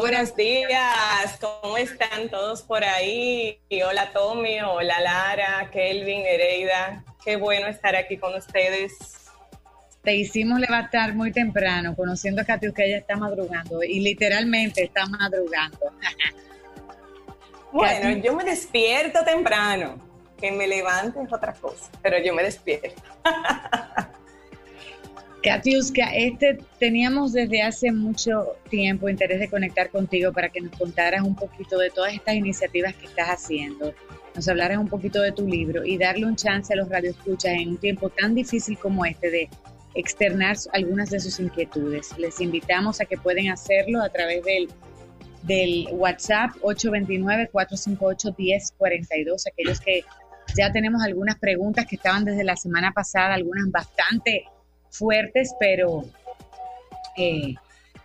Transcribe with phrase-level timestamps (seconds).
[0.00, 3.60] buenos días, ¿cómo están todos por ahí?
[3.86, 8.94] hola Tommy, hola Lara, Kelvin, Hereida, qué bueno estar aquí con ustedes.
[10.02, 15.04] Te hicimos levantar muy temprano, conociendo a Katy que ella está madrugando y literalmente está
[15.06, 15.92] madrugando.
[17.72, 19.98] bueno, yo me despierto temprano,
[20.40, 23.02] que me levante es otra cosa, pero yo me despierto.
[25.46, 31.22] Katiuska, este, teníamos desde hace mucho tiempo interés de conectar contigo para que nos contaras
[31.22, 33.94] un poquito de todas estas iniciativas que estás haciendo,
[34.34, 37.68] nos hablaras un poquito de tu libro y darle un chance a los radioescuchas en
[37.68, 39.48] un tiempo tan difícil como este de
[39.94, 42.18] externar algunas de sus inquietudes.
[42.18, 44.68] Les invitamos a que pueden hacerlo a través del,
[45.44, 50.02] del WhatsApp 829-458-1042, aquellos que
[50.56, 54.46] ya tenemos algunas preguntas que estaban desde la semana pasada, algunas bastante
[54.90, 56.04] fuertes, pero
[57.16, 57.54] eh,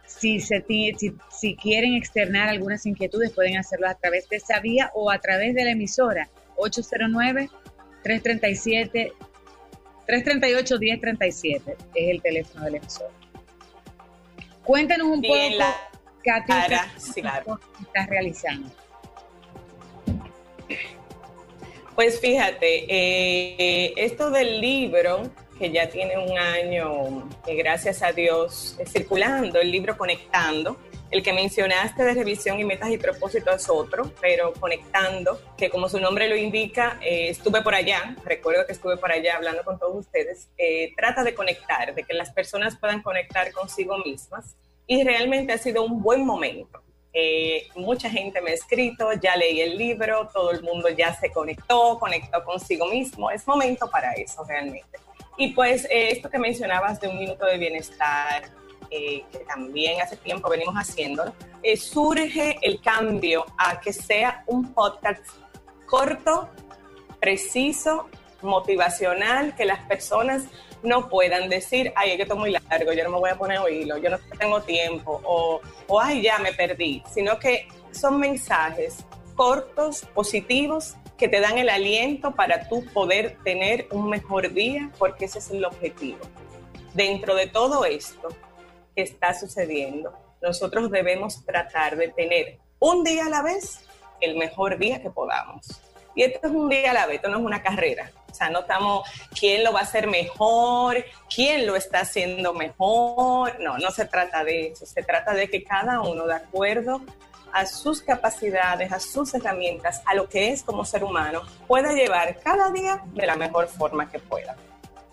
[0.06, 0.96] si, se, si,
[1.30, 5.56] si, quieren externar algunas inquietudes, pueden hacerlo a través de esa vía o a través
[5.56, 9.14] de la emisora 809-337.
[10.08, 13.12] 338-1037 es el teléfono de la emisora.
[14.64, 15.34] Cuéntanos un poco,
[16.24, 16.54] Katy,
[17.16, 18.70] qué estás realizando.
[21.96, 25.30] Pues fíjate, eh, esto del libro
[25.62, 30.76] que ya tiene un año, y gracias a Dios, circulando, el libro Conectando.
[31.12, 35.88] El que mencionaste de revisión y metas y propósitos es otro, pero Conectando, que como
[35.88, 39.78] su nombre lo indica, eh, estuve por allá, recuerdo que estuve por allá hablando con
[39.78, 44.56] todos ustedes, eh, trata de conectar, de que las personas puedan conectar consigo mismas
[44.88, 46.82] y realmente ha sido un buen momento.
[47.14, 51.30] Eh, mucha gente me ha escrito, ya leí el libro, todo el mundo ya se
[51.30, 53.30] conectó, conectó consigo mismo.
[53.30, 54.98] Es momento para eso realmente.
[55.38, 58.44] Y pues eh, esto que mencionabas de un minuto de bienestar,
[58.90, 64.74] eh, que también hace tiempo venimos haciendo, eh, surge el cambio a que sea un
[64.74, 65.22] podcast
[65.86, 66.50] corto,
[67.20, 68.10] preciso,
[68.42, 70.44] motivacional, que las personas
[70.84, 73.38] no puedan decir, ay, es que esto es muy largo, yo no me voy a
[73.38, 77.68] poner a oírlo, yo no tengo tiempo, o, o ay, ya me perdí, sino que
[77.92, 79.06] son mensajes
[79.42, 85.26] cortos, positivos, que te dan el aliento para tú poder tener un mejor día, porque
[85.26, 86.20] ese es el objetivo.
[86.94, 88.28] Dentro de todo esto
[88.96, 90.14] que está sucediendo,
[90.44, 93.84] nosotros debemos tratar de tener un día a la vez
[94.20, 95.82] el mejor día que podamos.
[96.14, 98.12] Y esto es un día a la vez, esto no es una carrera.
[98.30, 99.10] O sea, no estamos
[99.40, 101.04] quién lo va a hacer mejor,
[101.34, 103.60] quién lo está haciendo mejor.
[103.60, 104.86] No, no se trata de eso.
[104.86, 107.02] Se trata de que cada uno, de acuerdo
[107.54, 112.40] a sus capacidades, a sus herramientas, a lo que es como ser humano, pueda llevar
[112.40, 114.56] cada día de la mejor forma que pueda.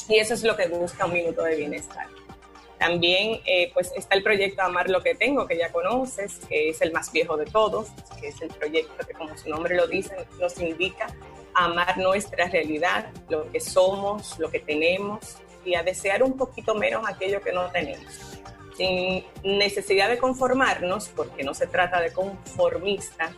[0.09, 2.07] Y eso es lo que busca un minuto de bienestar.
[2.79, 6.81] También eh, pues está el proyecto Amar lo que tengo, que ya conoces, que es
[6.81, 7.89] el más viejo de todos,
[8.21, 11.09] que es el proyecto que como su nombre lo dice, nos indica
[11.55, 17.05] amar nuestra realidad, lo que somos, lo que tenemos y a desear un poquito menos
[17.07, 18.39] aquello que no tenemos
[18.79, 23.33] sin necesidad de conformarnos, porque no se trata de conformistas,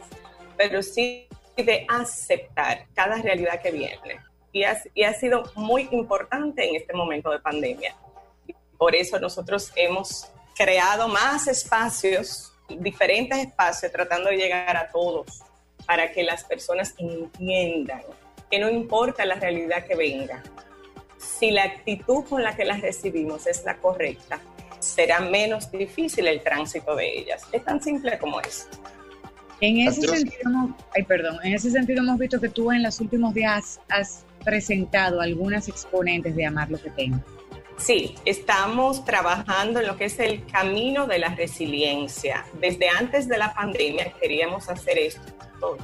[0.57, 4.21] pero sí de aceptar cada realidad que viene.
[4.53, 7.97] Y ha, y ha sido muy importante en este momento de pandemia.
[8.77, 15.43] Por eso nosotros hemos creado más espacios, diferentes espacios, tratando de llegar a todos,
[15.87, 18.03] para que las personas entiendan
[18.51, 20.43] que no importa la realidad que venga,
[21.19, 24.41] si la actitud con la que las recibimos es la correcta,
[24.81, 27.43] será menos difícil el tránsito de ellas.
[27.53, 28.69] Es tan simple como es.
[29.61, 33.35] En ese sentido, ay, perdón, en ese sentido hemos visto que tú en los últimos
[33.35, 37.19] días has presentado algunas exponentes de Amar lo que tengo.
[37.77, 42.45] Sí, estamos trabajando en lo que es el camino de la resiliencia.
[42.61, 45.23] Desde antes de la pandemia queríamos hacer esto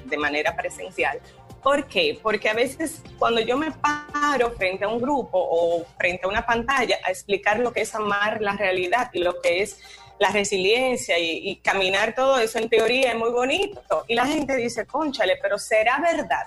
[0.04, 1.20] de manera presencial,
[1.66, 2.16] ¿Por qué?
[2.22, 6.46] Porque a veces cuando yo me paro frente a un grupo o frente a una
[6.46, 9.80] pantalla a explicar lo que es amar la realidad y lo que es
[10.20, 14.04] la resiliencia y, caminar todo eso en teoría es muy bonito.
[14.06, 16.46] Y la gente dice, conchale, pero ¿será verdad?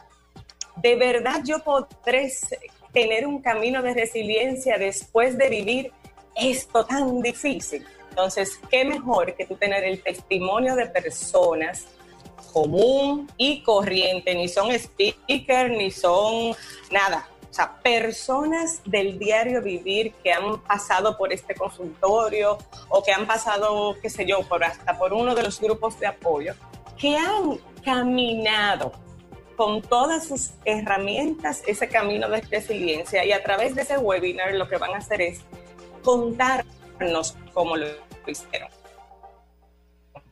[0.78, 2.32] ¿De verdad yo podré
[2.94, 5.92] tener un camino de resiliencia después de vivir
[6.34, 7.86] esto tan difícil?
[8.12, 11.88] Entonces, ¿qué mejor que tú tener el testimonio de personas
[12.52, 16.56] común y corriente, ni son speakers, ni son
[16.92, 17.30] nada.
[17.50, 22.60] O sea, personas del diario vivir que han pasado por este consultorio
[22.90, 26.08] o que han pasado, qué sé yo, por hasta por uno de los grupos de
[26.08, 26.54] apoyo,
[26.98, 28.92] que han caminado
[29.56, 33.26] con todas sus herramientas ese camino de resiliencia.
[33.26, 35.42] Y a través de ese webinar lo que van a hacer es
[36.04, 37.88] contarnos cómo lo
[38.28, 38.70] hicieron.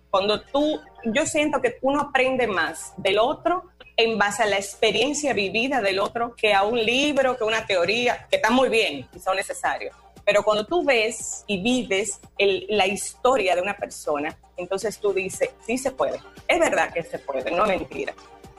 [0.09, 0.79] Cuando tú,
[1.13, 3.63] yo siento que uno aprende más del otro
[3.95, 8.27] en base a la experiencia vivida del otro que a un libro, que una teoría,
[8.29, 9.95] que está muy bien y son necesarios.
[10.23, 15.77] Pero cuando tú ves y vives la historia de una persona, entonces tú dices, sí
[15.77, 16.19] se puede.
[16.47, 18.13] Es verdad que se puede, no mentira.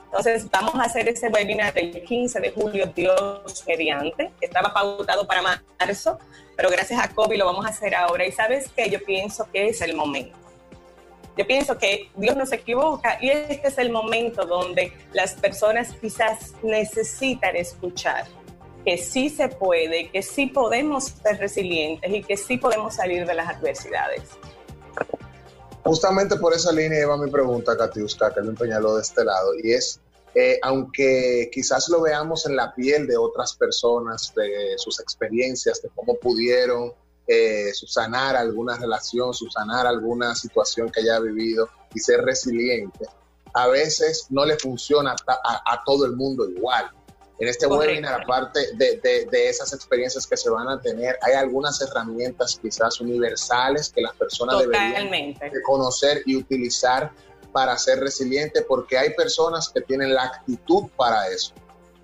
[0.05, 4.31] Entonces vamos a hacer ese webinar del 15 de julio, Dios mediante.
[4.41, 5.43] Estaba pautado para
[5.79, 6.17] marzo,
[6.57, 8.25] pero gracias a COVID lo vamos a hacer ahora.
[8.25, 10.35] Y sabes que yo pienso que es el momento.
[11.37, 15.93] Yo pienso que Dios no se equivoca y este es el momento donde las personas
[16.01, 18.25] quizás necesitan escuchar
[18.85, 23.33] que sí se puede, que sí podemos ser resilientes y que sí podemos salir de
[23.33, 24.23] las adversidades.
[25.83, 29.73] Justamente por esa línea iba mi pregunta, Katiuska, que me empeñaló de este lado, y
[29.73, 29.99] es,
[30.35, 35.89] eh, aunque quizás lo veamos en la piel de otras personas, de sus experiencias, de
[35.95, 36.93] cómo pudieron
[37.31, 43.05] eh, subsanar alguna relación, subsanar alguna situación que haya vivido y ser resiliente,
[43.53, 46.89] a veces no le funciona a todo el mundo igual.
[47.37, 52.59] En este webinar, aparte de, esas experiencias que se van a tener, hay algunas herramientas
[52.59, 57.11] quizás universales que las personas deberían conocer y utilizar
[57.53, 61.53] para ser resilientes, porque hay personas que tienen la actitud para eso.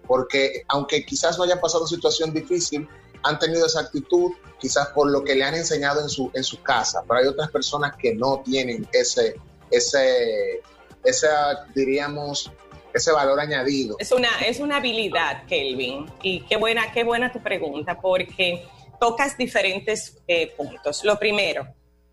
[0.05, 2.87] Porque aunque quizás no hayan pasado situación difícil,
[3.25, 6.61] han tenido esa actitud quizás por lo que le han enseñado en su, en su
[6.61, 9.35] casa, pero hay otras personas que no tienen ese,
[9.69, 10.61] ese,
[11.03, 12.51] esa, diríamos,
[12.93, 13.97] ese valor añadido.
[13.99, 18.65] Es una, es una habilidad, Kelvin, y qué buena, qué buena tu pregunta, porque
[18.99, 21.03] tocas diferentes eh, puntos.
[21.03, 21.67] Lo primero,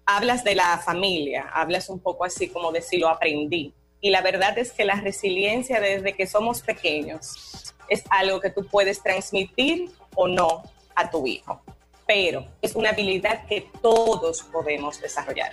[0.06, 3.74] hablas de la familia, hablas un poco así como de si lo aprendí.
[4.00, 8.66] Y la verdad es que la resiliencia desde que somos pequeños es algo que tú
[8.66, 11.62] puedes transmitir o no a tu hijo,
[12.06, 15.52] pero es una habilidad que todos podemos desarrollar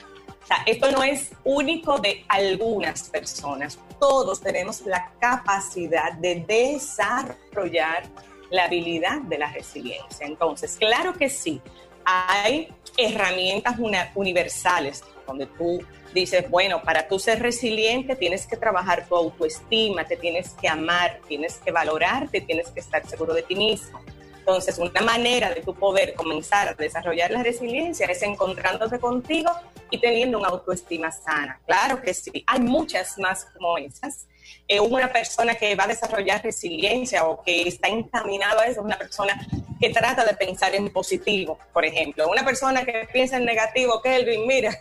[0.49, 3.77] sea, esto no es único de algunas personas.
[3.99, 8.03] Todos tenemos la capacidad de desarrollar
[8.49, 10.25] la habilidad de la resiliencia.
[10.25, 11.61] Entonces, claro que sí,
[12.03, 13.75] hay herramientas
[14.15, 15.79] universales donde tú
[16.15, 21.19] dices, bueno, para tú ser resiliente tienes que trabajar tu autoestima, te tienes que amar,
[21.27, 24.01] tienes que valorarte, tienes que estar seguro de ti mismo.
[24.39, 29.51] Entonces, una manera de tu poder comenzar a desarrollar la resiliencia es encontrándote contigo
[29.91, 31.59] y teniendo una autoestima sana.
[31.65, 34.27] Claro que sí, hay muchas más como esas.
[34.67, 38.85] Eh, una persona que va a desarrollar resiliencia o que está encaminado a eso es
[38.85, 39.39] una persona
[39.79, 42.29] que trata de pensar en positivo, por ejemplo.
[42.29, 44.75] Una persona que piensa en negativo, Kelvin, mira,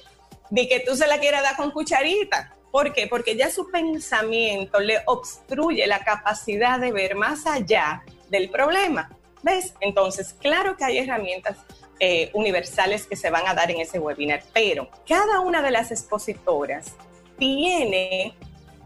[0.50, 2.54] de que tú se la quieras dar con cucharita.
[2.70, 3.06] ¿Por qué?
[3.06, 9.10] Porque ya su pensamiento le obstruye la capacidad de ver más allá del problema.
[9.42, 9.74] ¿Ves?
[9.80, 11.56] Entonces, claro que hay herramientas
[11.98, 15.90] eh, universales que se van a dar en ese webinar, pero cada una de las
[15.90, 16.94] expositoras
[17.38, 18.34] tiene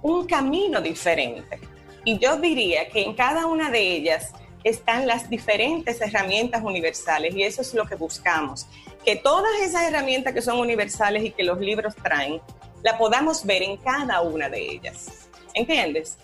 [0.03, 1.61] un camino diferente.
[2.05, 4.33] Y yo diría que en cada una de ellas
[4.63, 8.67] están las diferentes herramientas universales y eso es lo que buscamos,
[9.05, 12.41] que todas esas herramientas que son universales y que los libros traen,
[12.83, 15.29] la podamos ver en cada una de ellas.
[15.55, 16.19] ¿Entiendes?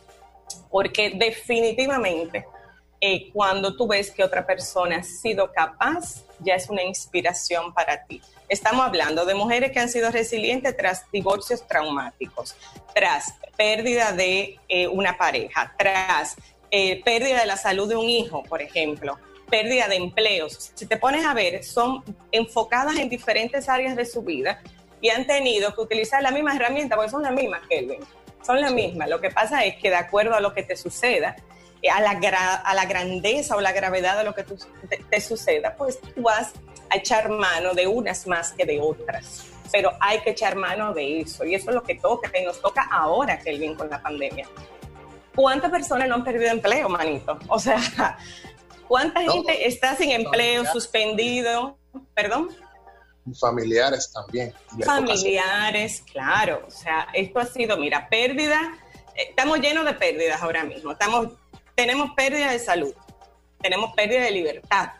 [0.70, 2.46] Porque definitivamente
[3.00, 8.04] eh, cuando tú ves que otra persona ha sido capaz, ya es una inspiración para
[8.04, 8.20] ti.
[8.48, 12.56] Estamos hablando de mujeres que han sido resilientes tras divorcios traumáticos,
[12.94, 16.36] tras pérdida de eh, una pareja, tras
[16.70, 20.72] eh, pérdida de la salud de un hijo, por ejemplo, pérdida de empleos.
[20.74, 24.60] Si te pones a ver, son enfocadas en diferentes áreas de su vida
[25.00, 28.00] y han tenido que utilizar la misma herramienta, porque son las mismas, Kelvin.
[28.44, 29.08] Son las mismas.
[29.08, 31.36] Lo que pasa es que de acuerdo a lo que te suceda,
[31.88, 32.10] a la,
[32.56, 36.52] a la grandeza o la gravedad de lo que te, suceda, pues tú vas
[36.90, 39.46] a echar mano de unas más que de otras.
[39.72, 41.44] Pero hay que echar mano de eso.
[41.44, 44.48] Y eso es lo que toca, que nos toca ahora, Kelvin, con la pandemia.
[45.34, 47.38] ¿Cuántas personas no han perdido empleo, manito?
[47.48, 48.18] O sea,
[48.88, 51.78] ¿cuánta gente está sin empleo, suspendido?
[52.14, 52.50] ¿Perdón?
[53.38, 54.52] Familiares también.
[54.84, 56.62] Familiares, claro.
[56.66, 58.76] O sea, esto ha sido, mira, pérdida.
[59.14, 60.92] Eh, estamos llenos de pérdidas ahora mismo.
[60.92, 61.28] Estamos
[61.80, 62.92] tenemos pérdida de salud,
[63.58, 64.90] tenemos pérdida de libertad.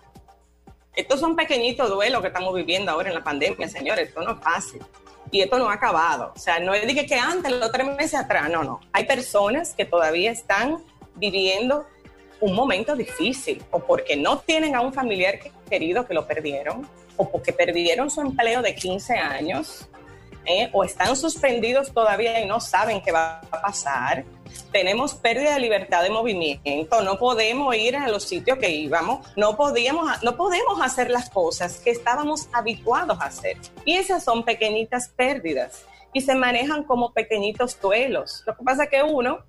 [0.97, 4.09] Estos son pequeñitos duelos que estamos viviendo ahora en la pandemia, señores.
[4.09, 4.83] Esto no es fácil.
[5.31, 6.33] Y esto no ha acabado.
[6.35, 8.81] O sea, no es de que, antes, los tres meses atrás, no, no.
[8.95, 10.79] Hay personas que todavía están
[11.17, 11.87] viviendo
[12.41, 17.31] un momento difícil, o porque no tienen a un familiar querido que lo perdieron, o
[17.31, 19.87] porque perdieron su empleo de 15 años,
[20.51, 20.71] ¿eh?
[20.73, 24.25] o están suspendidos todavía y no saben qué va a pasar
[24.73, 29.57] tenemos pérdida de libertad de movimiento, no podemos ir a los sitios que íbamos, no,
[29.57, 33.57] podíamos, no podemos hacer las cosas que estábamos habituados a hacer.
[33.85, 38.43] Y esas son pequeñitas pérdidas y se manejan como pequeñitos duelos.
[38.47, 39.41] Lo que pasa es que uno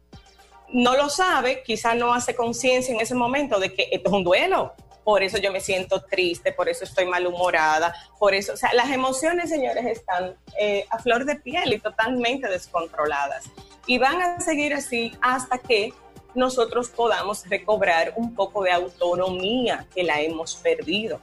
[0.70, 4.24] no lo sabe, quizás no hace conciencia en ese momento de que esto es un
[4.24, 4.74] duelo.
[5.04, 8.90] Por eso yo me siento triste, por eso estoy malhumorada, por eso, o sea, las
[8.92, 13.46] emociones, señores, están eh, a flor de piel y totalmente descontroladas.
[13.88, 15.94] Y van a seguir así hasta que
[16.36, 21.20] nosotros podamos recobrar un poco de autonomía que la hemos perdido.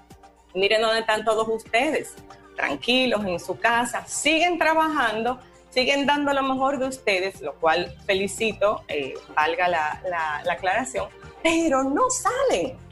[0.55, 2.15] Miren dónde están todos ustedes,
[2.57, 5.39] tranquilos en su casa, siguen trabajando,
[5.71, 10.03] siguen dando lo mejor de ustedes, lo cual felicito, eh, valga la,
[10.45, 11.09] la aclaración,
[11.43, 12.88] pero no salen.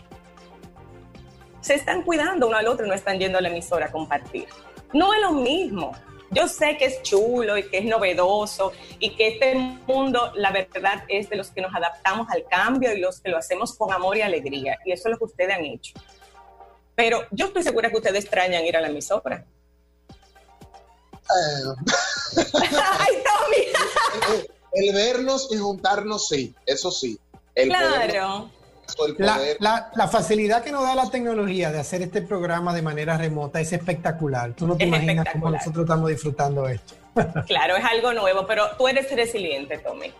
[1.67, 4.47] Se están cuidando uno al otro y no están yendo a la emisora a compartir.
[4.93, 5.91] No es lo mismo.
[6.31, 11.03] Yo sé que es chulo y que es novedoso y que este mundo, la verdad,
[11.09, 14.17] es de los que nos adaptamos al cambio y los que lo hacemos con amor
[14.17, 14.79] y alegría.
[14.85, 15.95] Y eso es lo que ustedes han hecho.
[16.95, 19.45] Pero yo estoy segura que ustedes extrañan ir a la emisora.
[21.19, 21.75] Eh.
[22.63, 24.39] Ay, Tommy.
[24.73, 27.19] el, vernos y juntarnos, sí, eso sí.
[27.57, 28.53] claro.
[29.19, 33.73] La, facilidad que nos da la tecnología de hacer este programa de manera remota es
[33.73, 34.53] espectacular.
[34.53, 36.95] Tú no te imaginas cómo nosotros estamos disfrutando esto.
[37.47, 40.13] claro, es algo nuevo, pero tú eres resiliente, Tommy.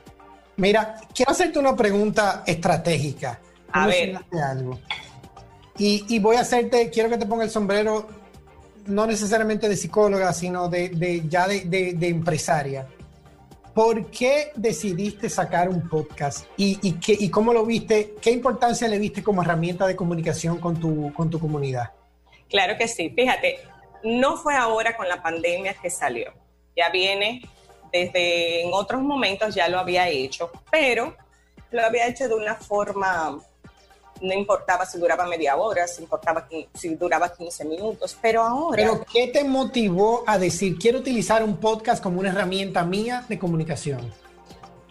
[0.57, 3.39] Mira, quiero hacerte una pregunta estratégica.
[3.73, 4.19] A ver.
[4.33, 4.79] Algo.
[5.79, 8.09] Y, voy a hacerte, quiero que te ponga el sombrero,
[8.87, 12.87] no necesariamente de psicóloga, sino de, ya de empresaria.
[13.77, 18.15] ¿Por qué decidiste sacar un podcast y, qué, y cómo lo viste?
[18.23, 21.91] ¿Qué importancia le viste como herramienta de comunicación con tu, con tu comunidad?
[22.49, 23.11] Claro que sí.
[23.11, 23.59] Fíjate,
[24.03, 26.33] no fue ahora con la pandemia que salió.
[26.75, 27.43] Ya viene
[27.93, 31.15] desde en otros momentos, ya lo había hecho, pero
[31.71, 33.39] lo había hecho de una forma
[34.21, 38.77] no importaba si duraba media hora, si importaba si duraba 15 minutos, pero ahora...
[38.77, 43.39] Pero ¿qué te motivó a decir, quiero utilizar un podcast como una herramienta mía de
[43.39, 44.13] comunicación?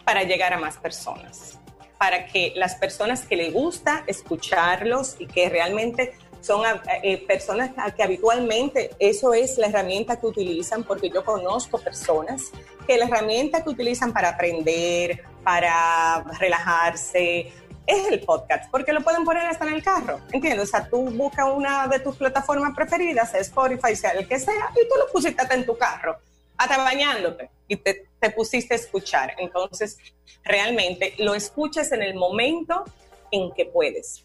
[0.04, 1.58] Para llegar a más personas,
[1.98, 6.62] para que las personas que les gusta escucharlos y que realmente son
[7.02, 12.52] eh, personas que habitualmente eso es la herramienta que utilizan, porque yo conozco personas
[12.86, 17.52] que la herramienta que utilizan para aprender, para relajarse,
[17.86, 20.68] es el podcast, porque lo pueden poner hasta en el carro, ¿entiendes?
[20.68, 24.88] O sea, tú buscas una de tus plataformas preferidas, Spotify, sea el que sea, y
[24.88, 26.18] tú lo pusiste hasta en tu carro,
[26.56, 29.34] hasta bañándote, y te, te pusiste a escuchar.
[29.38, 29.98] Entonces,
[30.42, 32.84] realmente lo escuchas en el momento
[33.30, 34.24] en que puedes,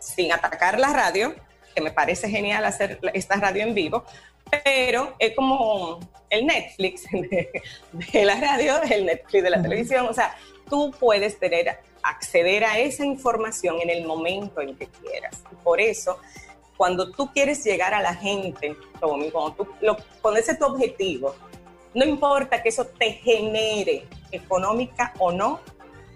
[0.00, 1.34] sin atacar la radio,
[1.74, 4.04] que me parece genial hacer esta radio en vivo,
[4.64, 5.98] pero es como
[6.30, 7.50] el Netflix de,
[7.92, 10.36] de la radio, el Netflix de la televisión, o sea,
[10.68, 15.42] tú puedes tener acceder a esa información en el momento en que quieras.
[15.62, 16.18] por eso,
[16.76, 21.34] cuando tú quieres llegar a la gente, Tommy, cuando tú lo, pones tu objetivo,
[21.94, 25.60] no importa que eso te genere económica o no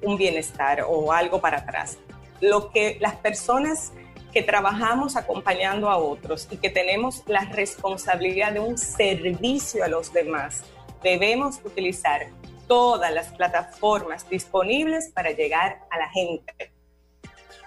[0.03, 1.99] un bienestar o algo para atrás.
[2.41, 3.93] Lo que las personas
[4.33, 10.13] que trabajamos acompañando a otros y que tenemos la responsabilidad de un servicio a los
[10.13, 10.63] demás,
[11.03, 12.29] debemos utilizar
[12.67, 16.73] todas las plataformas disponibles para llegar a la gente.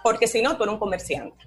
[0.03, 1.45] Porque si no, tú eres un comerciante.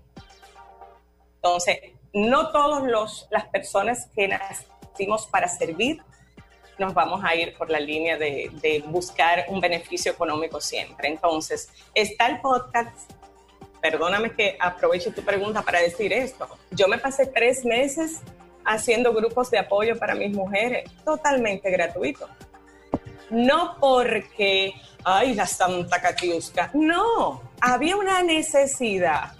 [1.37, 1.79] Entonces,
[2.13, 6.03] no todas las personas que nacimos para servir
[6.79, 11.09] nos vamos a ir por la línea de, de, buscar un beneficio económico siempre.
[11.09, 13.11] Entonces, está el podcast.
[13.81, 16.49] Perdóname que aproveche tu pregunta para decir esto.
[16.71, 18.21] Yo me pasé tres meses
[18.65, 22.29] haciendo grupos de apoyo para mis mujeres, totalmente gratuito
[23.33, 24.75] no porque,
[25.05, 29.33] ay, la Santa Catiusca, no, había una necesidad.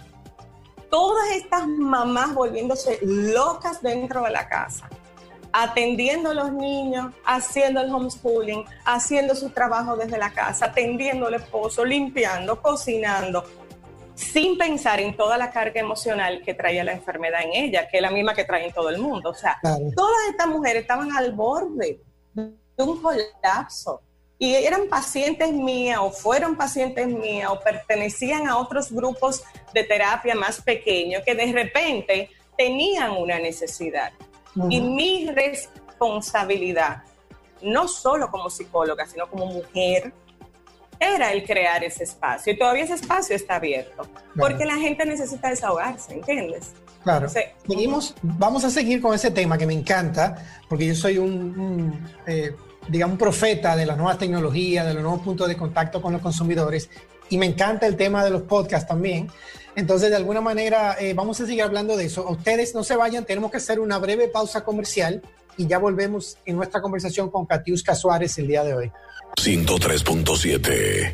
[0.89, 4.89] Todas estas mamás volviéndose locas dentro de la casa,
[5.51, 11.35] atendiendo a los niños, haciendo el homeschooling, haciendo su trabajo desde la casa, atendiendo al
[11.35, 13.43] esposo, limpiando, cocinando,
[14.15, 18.01] sin pensar en toda la carga emocional que traía la enfermedad en ella, que es
[18.01, 19.31] la misma que trae en todo el mundo.
[19.31, 22.01] O sea, todas estas mujeres estaban al borde
[22.77, 24.01] un colapso.
[24.39, 30.35] Y eran pacientes mías o fueron pacientes mías o pertenecían a otros grupos de terapia
[30.35, 34.11] más pequeños que de repente tenían una necesidad.
[34.69, 37.03] Y mi responsabilidad,
[37.61, 40.13] no solo como psicóloga, sino como mujer,
[41.03, 42.53] era el crear ese espacio.
[42.53, 44.07] Y todavía ese espacio está abierto,
[44.37, 46.71] porque la gente necesita desahogarse, ¿entiendes?
[47.03, 47.27] Claro.
[47.67, 50.37] Seguimos, vamos a seguir con ese tema que me encanta,
[50.69, 52.55] porque yo soy un, eh,
[52.87, 56.89] digamos, profeta de las nuevas tecnologías, de los nuevos puntos de contacto con los consumidores,
[57.29, 59.29] y me encanta el tema de los podcasts también.
[59.75, 62.29] Entonces, de alguna manera, eh, vamos a seguir hablando de eso.
[62.29, 65.21] Ustedes no se vayan, tenemos que hacer una breve pausa comercial
[65.57, 68.91] y ya volvemos en nuestra conversación con Katiuska Suárez el día de hoy.
[69.39, 71.11] 103.7